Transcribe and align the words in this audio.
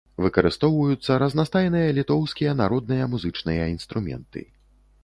Выкарыстоўваюцца 0.25 1.17
разнастайныя 1.25 1.93
літоўскія 1.99 2.57
народныя 2.65 3.13
музычныя 3.13 3.71
інструменты. 3.77 4.41